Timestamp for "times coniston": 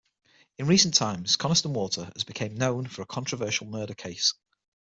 0.95-1.73